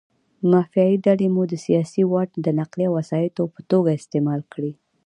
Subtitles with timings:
[0.51, 4.71] مافیایي ډلې مو د سیاسي واټ د نقلیه وسایطو په توګه استعمال کړي.